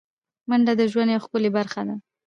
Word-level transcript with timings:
منډه 0.49 0.73
د 0.79 0.81
ژوند 0.91 1.09
یوه 1.13 1.23
ښکلی 1.25 1.49
برخه 1.57 1.81
ده 1.87 1.95